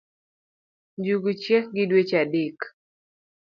[0.99, 2.59] njungu chiek gi dweche adek